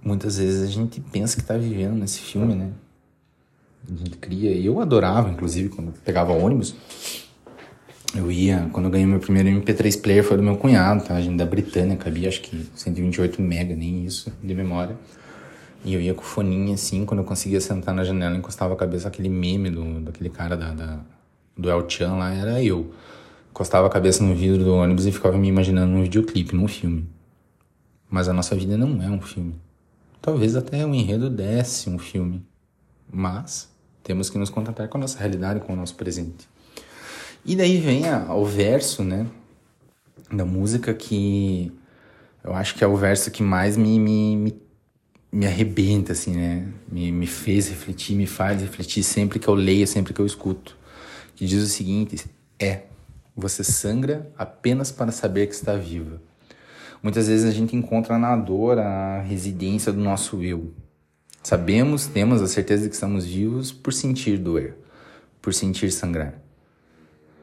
[0.01, 2.71] muitas vezes a gente pensa que está vivendo nesse filme, né?
[3.85, 4.53] A gente cria.
[4.53, 6.77] E eu adorava, inclusive, quando pegava ônibus.
[8.15, 11.17] Eu ia, quando eu ganhei meu primeiro MP3 player foi do meu cunhado, tá?
[11.17, 14.97] A gente da Britânia, cabia acho que 128 mega, nem isso, de memória.
[15.85, 18.77] E eu ia com o foninho assim, quando eu conseguia sentar na janela, encostava a
[18.77, 21.01] cabeça aquele meme do, daquele cara da, da
[21.59, 22.95] do El Chan lá, era eu.
[23.57, 27.09] Encostava a cabeça no vidro do ônibus e ficava me imaginando num videoclipe, num filme.
[28.11, 29.55] Mas a nossa vida não é um filme.
[30.21, 32.45] Talvez até o enredo desse um filme.
[33.11, 33.71] Mas
[34.03, 36.47] temos que nos contentar com a nossa realidade, com o nosso presente.
[37.47, 39.27] E daí vem a, o verso, né?
[40.31, 41.73] Da música que
[42.45, 44.63] eu acho que é o verso que mais me, me, me,
[45.33, 46.69] me arrebenta, assim, né?
[46.93, 50.77] Me, me fez refletir, me faz refletir sempre que eu leio, sempre que eu escuto.
[51.35, 52.23] Que diz o seguinte:
[52.59, 52.83] é,
[53.37, 56.21] você sangra apenas para saber que está viva.
[57.03, 60.73] Muitas vezes a gente encontra na dor a residência do nosso eu,
[61.47, 64.77] Sabemos, temos a certeza de que estamos vivos por sentir doer,
[65.41, 66.35] por sentir sangrar.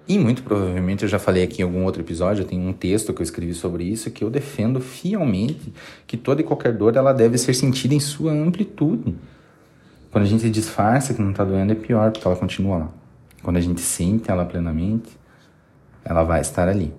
[0.06, 3.13] E muito provavelmente eu já falei aqui em algum outro episódio, eu tenho um texto
[3.13, 5.73] que eu escrevi sobre isso, que eu defendo fielmente
[6.06, 9.15] que toda e qualquer dor ela deve ser sentida em sua amplitude.
[10.12, 12.91] Quando a gente disfarça que não está doendo é pior, porque ela continua lá.
[13.41, 15.17] Quando a gente sente ela plenamente,
[16.04, 16.94] ela vai estar ali.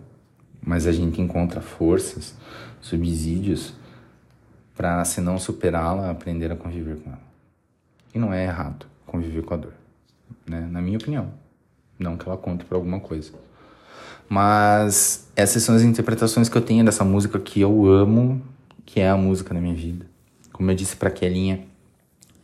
[0.64, 2.35] Mas a gente encontra forças,
[2.81, 3.75] subsídios
[4.75, 7.21] para, se não superá-la, aprender a conviver com ela.
[8.14, 9.73] E não é errado conviver com a dor,
[10.47, 10.67] né?
[10.71, 11.33] na minha opinião.
[11.99, 13.33] Não que ela conte por alguma coisa.
[14.29, 18.43] Mas essas são as interpretações que eu tenho dessa música que eu amo,
[18.85, 20.07] que é a música da minha vida.
[20.53, 21.64] Como eu disse para Kelinha,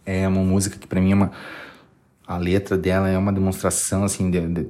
[0.04, 1.32] é uma música que para mim é uma
[2.26, 4.66] a letra dela é uma demonstração assim de, de,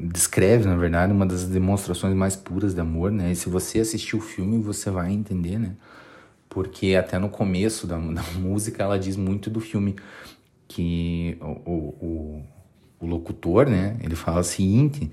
[0.00, 3.32] descreve na verdade uma das demonstrações mais puras de amor, né?
[3.32, 5.76] E se você assistir o filme, você vai entender, né?
[6.50, 9.96] porque até no começo da, da música ela diz muito do filme
[10.68, 12.42] que o, o,
[13.00, 15.10] o, locutor, né, ele fala o seguinte,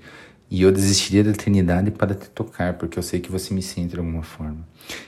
[0.50, 3.94] e eu desistiria da eternidade para te tocar, porque eu sei que você me sente
[3.94, 4.66] de alguma forma.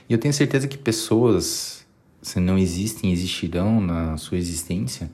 [0.09, 1.85] E eu tenho certeza que pessoas,
[2.21, 5.09] se não existem, existirão na sua existência,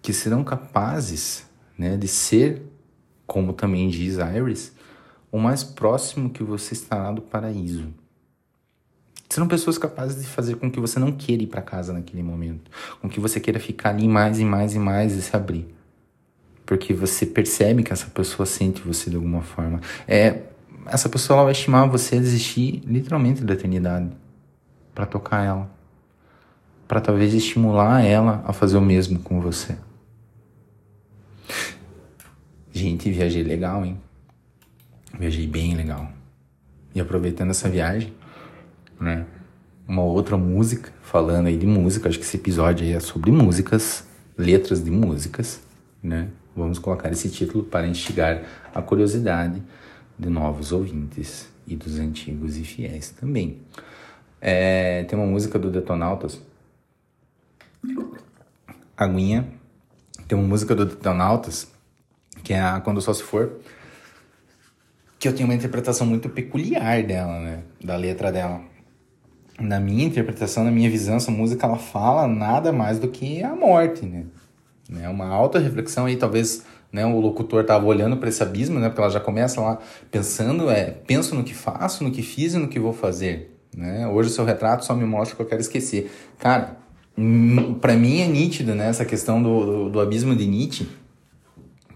[0.00, 1.44] que serão capazes
[1.76, 2.62] né, de ser,
[3.26, 4.72] como também diz Iris,
[5.30, 7.92] o mais próximo que você estará do paraíso.
[9.28, 12.70] Serão pessoas capazes de fazer com que você não queira ir para casa naquele momento,
[13.02, 15.66] com que você queira ficar ali mais e mais e mais e se abrir.
[16.64, 19.80] Porque você percebe que essa pessoa sente você de alguma forma.
[20.06, 20.42] É,
[20.86, 24.10] essa pessoa vai estimar você a desistir literalmente da eternidade
[24.94, 25.70] para tocar ela,
[26.86, 29.76] para talvez estimular ela a fazer o mesmo com você.
[32.76, 33.98] Gente, viajei legal, hein?
[35.18, 36.12] Viajei bem legal.
[36.94, 38.12] E aproveitando essa viagem,
[39.00, 39.24] né?
[39.88, 44.06] Uma outra música, falando aí de música, acho que esse episódio aí é sobre músicas,
[44.36, 45.62] letras de músicas,
[46.02, 46.28] né?
[46.54, 48.42] Vamos colocar esse título para instigar
[48.74, 49.62] a curiosidade
[50.18, 53.56] de novos ouvintes e dos antigos e fiéis também.
[54.38, 56.42] É, tem uma música do Detonautas,
[58.94, 59.48] Aguinha,
[60.28, 61.74] tem uma música do Detonautas,
[62.46, 63.58] que é a Quando Só Se For,
[65.18, 67.64] que eu tenho uma interpretação muito peculiar dela, né?
[67.82, 68.60] Da letra dela
[69.58, 73.52] na minha interpretação, na minha visão, essa música ela fala nada mais do que a
[73.56, 74.26] morte, né?
[75.02, 78.90] É uma alta reflexão aí, talvez né, o locutor estava olhando para esse abismo, né?
[78.90, 82.58] Porque ela já começa lá pensando, é, penso no que faço, no que fiz e
[82.58, 84.06] no que vou fazer, né?
[84.06, 86.12] Hoje o seu retrato só me mostra o que eu quero esquecer.
[86.38, 86.76] Cara,
[87.18, 88.88] hum, para mim é nítido, né?
[88.88, 90.86] Essa questão do, do, do abismo de Nietzsche,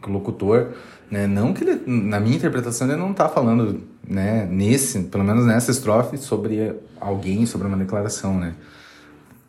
[0.09, 0.73] o locutor
[1.11, 1.27] né?
[1.27, 5.71] Não que ele, na minha interpretação, ele não está falando, né, nesse, pelo menos nessa
[5.71, 8.55] estrofe, sobre alguém, sobre uma declaração, né?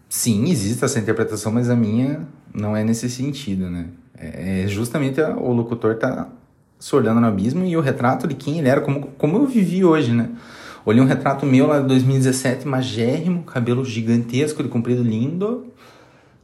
[0.10, 3.86] Sim, existe essa interpretação, mas a minha não é nesse sentido, né?
[4.18, 6.28] É, é justamente a, o locutor tá
[6.80, 9.86] se olhando no abismo e o retrato de quem ele era, como, como eu vivi
[9.86, 10.30] hoje, né?
[10.84, 15.68] Olhei um retrato meu lá de 2017, magérrimo, cabelo gigantesco, de comprido lindo,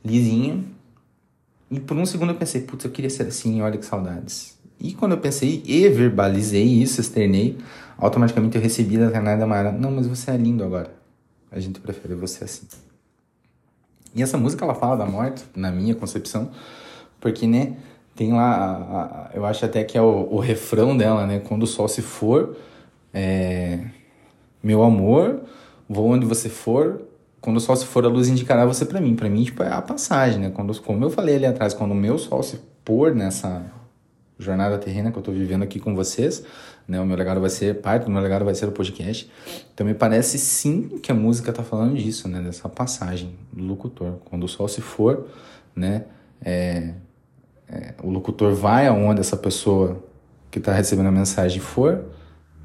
[0.06, 0.64] lisinho,
[1.70, 4.58] E por um segundo eu pensei, putz, eu queria ser assim, olha que saudades.
[4.80, 7.58] E quando eu pensei e verbalizei isso, externei,
[7.98, 10.94] automaticamente eu recebi da da Mara, não, mas você é lindo agora.
[11.52, 12.68] A gente prefere você assim.
[14.16, 16.52] E essa música ela fala da morte, na minha concepção,
[17.20, 17.78] porque, né,
[18.16, 21.64] tem lá, a, a, eu acho até que é o, o, refrão dela, né, quando
[21.64, 22.58] o sol se for,
[23.14, 23.80] é,
[24.64, 25.42] meu amor,
[25.88, 27.02] vou onde você for,
[27.48, 29.16] quando o sol se for, a luz indicará você para mim.
[29.16, 30.50] Para mim, tipo, é a passagem, né?
[30.50, 33.64] Quando, como eu falei ali atrás, quando o meu sol se pôr nessa
[34.38, 36.44] jornada terrena que eu tô vivendo aqui com vocês,
[36.86, 37.00] né?
[37.00, 39.32] O meu legado vai ser, parte do meu legado vai ser o podcast.
[39.74, 42.42] Então me parece sim que a música tá falando disso, né?
[42.42, 44.16] Dessa passagem do locutor.
[44.26, 45.28] Quando o sol se for,
[45.74, 46.04] né?
[46.42, 46.96] É,
[47.70, 50.04] é, o locutor vai aonde essa pessoa
[50.52, 52.04] que está recebendo a mensagem for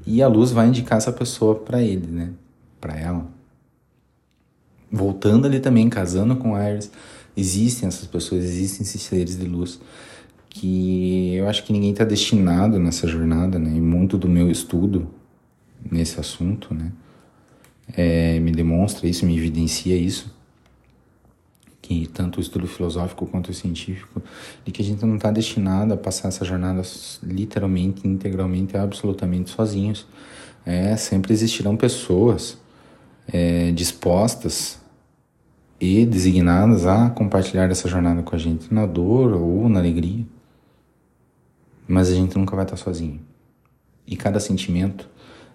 [0.05, 2.31] e a luz vai indicar essa pessoa para ele, né?
[2.81, 3.42] Para ela
[4.93, 6.91] voltando ali também, casando com Iris,
[7.35, 9.79] existem essas pessoas, existem esses seres de luz
[10.47, 13.71] que eu acho que ninguém está destinado nessa jornada, né?
[13.75, 15.07] E muito do meu estudo
[15.91, 16.91] nesse assunto, né?
[17.91, 20.31] É, me demonstra isso, me evidencia isso,
[21.81, 24.21] que tanto o estudo filosófico quanto o científico,
[24.63, 26.83] de que a gente não está destinado a passar essa jornada
[27.23, 30.05] literalmente, integralmente, absolutamente sozinhos.
[30.63, 32.59] É, sempre existirão pessoas
[33.27, 34.82] é, dispostas
[35.83, 40.25] e designadas a compartilhar essa jornada com a gente, na dor ou na alegria.
[41.85, 43.19] Mas a gente nunca vai estar sozinho.
[44.07, 45.09] E cada sentimento,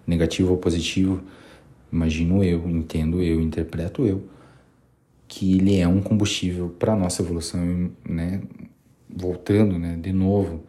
[0.07, 1.23] negativo ou positivo,
[1.91, 4.29] imagino eu, entendo eu, interpreto eu,
[5.27, 8.43] que ele é um combustível para nossa evolução, né?
[9.09, 10.63] Voltando, né, de novo,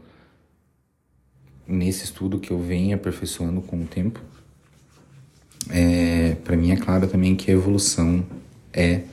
[1.67, 4.21] nesse estudo que eu venho aperfeiçoando com o tempo,
[5.69, 8.25] é, para mim é claro também que a evolução
[8.71, 9.03] é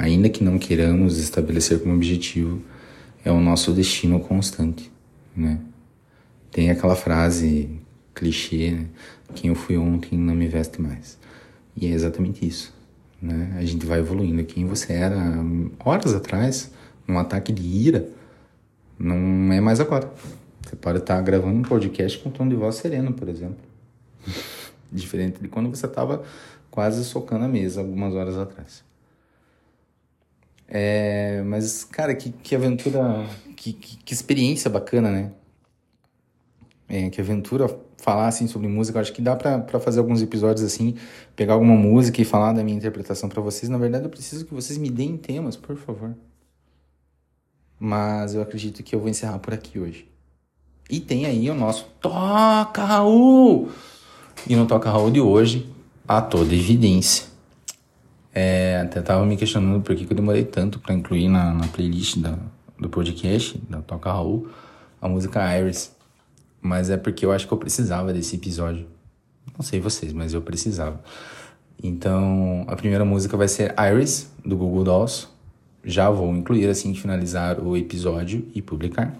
[0.00, 2.62] ainda que não queiramos estabelecer como objetivo,
[3.22, 4.90] é o nosso destino constante,
[5.36, 5.60] né?
[6.50, 7.68] Tem aquela frase
[8.14, 8.86] clichê, né?
[9.34, 11.18] Quem eu fui ontem não me veste mais.
[11.76, 12.74] E é exatamente isso,
[13.20, 13.54] né?
[13.58, 14.42] A gente vai evoluindo.
[14.44, 15.18] Quem você era
[15.84, 16.72] horas atrás,
[17.06, 18.08] num ataque de ira,
[18.98, 20.10] não é mais agora.
[20.62, 23.58] Você pode estar gravando um podcast com um tom de voz sereno, por exemplo.
[24.90, 26.22] Diferente de quando você estava
[26.70, 28.89] quase socando a mesa algumas horas atrás.
[30.72, 35.32] É, mas, cara, que, que aventura, que, que, que experiência bacana, né?
[36.88, 38.98] É, que aventura falar assim sobre música.
[38.98, 40.94] Eu acho que dá para fazer alguns episódios assim,
[41.34, 43.68] pegar alguma música e falar da minha interpretação para vocês.
[43.68, 46.16] Na verdade, eu preciso que vocês me deem temas, por favor.
[47.78, 50.08] Mas eu acredito que eu vou encerrar por aqui hoje.
[50.88, 53.70] E tem aí o nosso Toca Raul!
[54.48, 55.70] E no Toca Raul de hoje,
[56.06, 57.29] a toda evidência
[58.34, 61.66] é, até tava me questionando por que, que eu demorei tanto para incluir na, na
[61.68, 62.38] playlist da,
[62.78, 64.48] do podcast, da Toca Raul,
[65.00, 65.94] a música Iris.
[66.62, 68.86] Mas é porque eu acho que eu precisava desse episódio.
[69.54, 71.00] Não sei vocês, mas eu precisava.
[71.82, 75.28] Então, a primeira música vai ser Iris, do Google Dolls.
[75.82, 79.14] Já vou incluir assim que finalizar o episódio e publicar.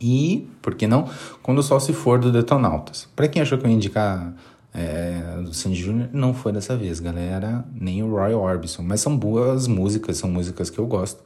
[0.00, 1.08] E, por que não,
[1.42, 3.08] Quando o Sol Se For, do Detonautas.
[3.14, 4.34] Para quem achou que eu ia indicar
[4.72, 6.08] é, do Sandy Jr.
[6.12, 10.70] não foi dessa vez, galera, nem o Roy Orbison, mas são boas músicas, são músicas
[10.70, 11.22] que eu gosto,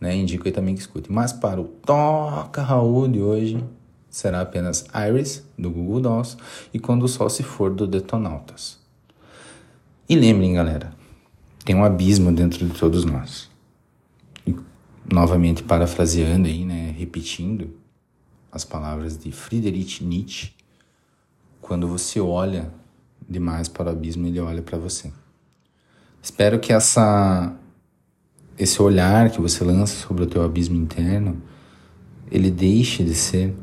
[0.00, 0.14] né?
[0.16, 1.12] Indico aí também que escute.
[1.12, 3.62] Mas para o Toca Raul de hoje,
[4.08, 6.36] será apenas Iris, do Google Dolls,
[6.72, 8.78] e Quando o Sol Se For, do Detonautas.
[10.08, 10.92] E lembrem, galera,
[11.64, 13.50] tem um abismo dentro de todos nós.
[14.46, 14.56] E,
[15.12, 17.76] novamente parafraseando aí, né, repetindo
[18.50, 20.52] as palavras de Friedrich Nietzsche,
[21.60, 22.72] quando você olha
[23.28, 25.12] demais para o abismo, ele olha para você.
[26.22, 27.54] Espero que essa
[28.58, 31.40] esse olhar que você lança sobre o teu abismo interno,
[32.28, 33.54] ele deixe de ser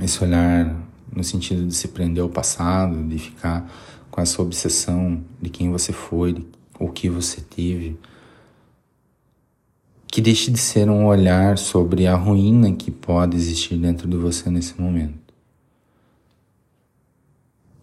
[0.00, 0.76] esse olhar
[1.12, 3.68] no sentido de se prender ao passado, de ficar
[4.12, 6.46] com essa obsessão de quem você foi,
[6.78, 7.98] o que você teve,
[10.06, 14.48] que deixe de ser um olhar sobre a ruína que pode existir dentro de você
[14.50, 15.27] nesse momento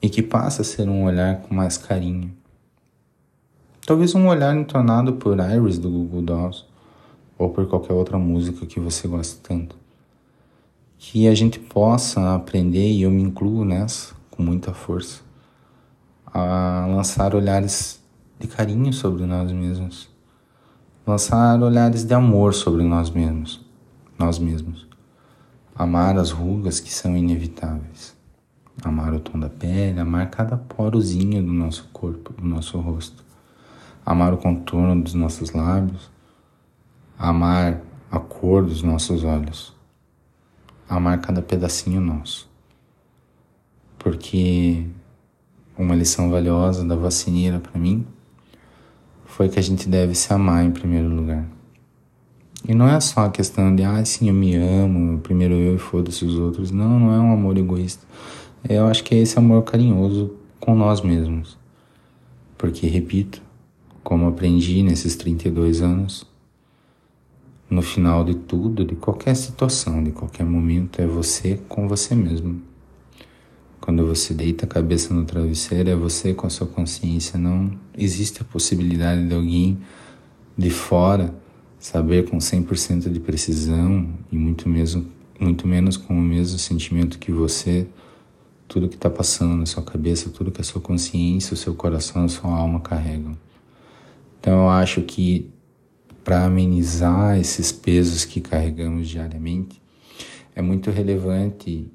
[0.06, 2.32] e que passa a ser um olhar com mais carinho.
[3.88, 6.64] Talvez um olhar entonado por Iris do Google Dolls
[7.40, 9.76] ou por qualquer outra música que você goste tanto.
[11.00, 15.22] Que a gente possa aprender, e eu me incluo nessa com muita força,
[16.28, 18.00] a lançar olhares
[18.40, 20.08] de carinho sobre nós mesmos,
[21.06, 23.66] lançar olhares de amor sobre nós mesmos,
[24.20, 24.88] nós mesmos,
[25.74, 28.15] amar as rugas que são inevitáveis
[28.88, 33.24] amar o tom da pele, amar cada porozinho do nosso corpo, do nosso rosto,
[34.06, 36.12] amar o contorno dos nossos lábios,
[37.18, 37.82] amar
[38.12, 39.74] a cor dos nossos olhos,
[40.88, 42.48] amar cada pedacinho nosso.
[43.98, 44.86] Porque
[45.76, 48.06] uma lição valiosa da vacineira para mim
[49.26, 51.44] foi que a gente deve se amar em primeiro lugar.
[52.68, 55.78] E não é só a questão de, ah, sim, eu me amo, primeiro eu e
[55.78, 56.72] foda-se os outros.
[56.72, 58.06] Não, não é um amor egoísta.
[58.68, 61.56] Eu acho que é esse amor carinhoso com nós mesmos.
[62.58, 63.40] Porque, repito,
[64.04, 66.26] como aprendi nesses 32 anos,
[67.70, 72.60] no final de tudo, de qualquer situação, de qualquer momento, é você com você mesmo.
[73.80, 77.38] Quando você deita a cabeça no travesseiro, é você com a sua consciência.
[77.38, 79.78] Não existe a possibilidade de alguém
[80.58, 81.36] de fora
[81.78, 85.06] saber com 100% de precisão e muito, mesmo,
[85.40, 87.88] muito menos com o mesmo sentimento que você,
[88.68, 92.26] tudo que está passando na sua cabeça, tudo que a sua consciência, o seu coração,
[92.26, 93.38] a sua alma carregam.
[94.40, 95.52] Então eu acho que
[96.24, 99.80] para amenizar esses pesos que carregamos diariamente,
[100.56, 101.88] é muito relevante,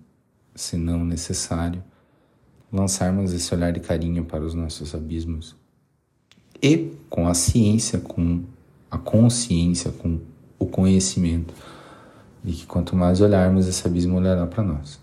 [0.55, 1.83] se não necessário,
[2.73, 5.57] lançarmos esse olhar de carinho para os nossos abismos.
[6.62, 8.45] E com a ciência, com
[8.89, 10.21] a consciência, com
[10.61, 11.53] o conhecimento
[12.45, 14.99] de que quanto mais olharmos, esse abismo olhará para nós.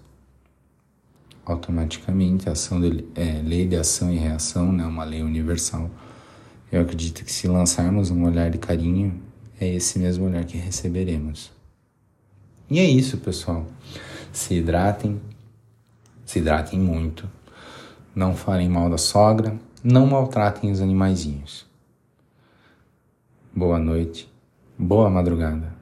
[1.47, 5.89] Automaticamente, a ação de, é, lei de ação e reação, né, uma lei universal.
[6.71, 9.21] Eu acredito que se lançarmos um olhar de carinho,
[9.59, 11.51] é esse mesmo olhar que receberemos.
[12.69, 13.65] E é isso, pessoal.
[14.33, 15.21] Se hidratem,
[16.25, 17.29] se hidratem muito.
[18.13, 21.67] Não falem mal da sogra, não maltratem os animaizinhos
[23.57, 24.31] boa noite,
[24.77, 25.73] boa madrugada,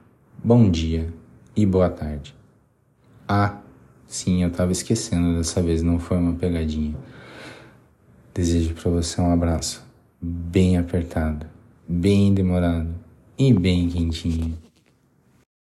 [0.42, 1.12] bom dia
[1.54, 2.34] e boa tarde.
[3.28, 3.58] Ah,
[4.06, 6.94] sim, eu estava esquecendo dessa vez, não foi uma pegadinha.
[8.34, 9.84] Desejo para você um abraço
[10.20, 11.46] bem apertado,
[11.88, 12.94] bem demorado
[13.38, 14.65] e bem quentinho.